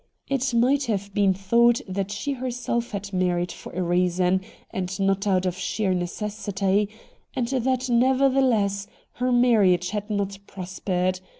[0.27, 5.27] It might have been thought that she herself had married for a reason and not
[5.27, 6.89] out of sheer necessity,
[7.35, 8.87] and that, nevertheless,
[9.17, 11.19] her marriage had not pros pered.